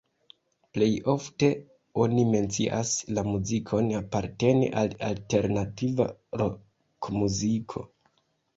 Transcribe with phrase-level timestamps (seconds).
[0.77, 1.49] Plej ofte
[2.05, 6.11] oni mencias la muzikon aparteni al alternativa
[6.45, 7.89] rokmuziko.